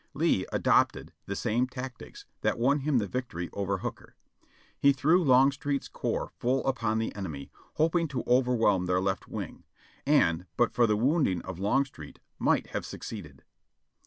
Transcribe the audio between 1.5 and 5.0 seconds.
tactics that won him the victory over Hooker. He